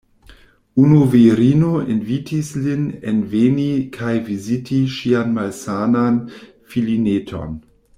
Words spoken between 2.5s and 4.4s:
lin enveni kaj